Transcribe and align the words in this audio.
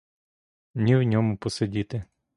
Ні 0.75 0.95
в 0.95 1.03
ньому 1.03 1.37
посидіти. 1.37 2.03